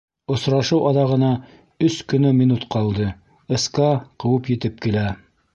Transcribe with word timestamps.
Осрашыу 0.35 0.79
аҙағына 0.91 1.29
өс 1.89 1.99
кенә 2.13 2.33
минут 2.39 2.67
ҡалды, 2.77 3.13
СКА 3.67 3.93
ҡыуып 4.25 4.55
етеп 4.57 4.85
килә. 4.87 5.09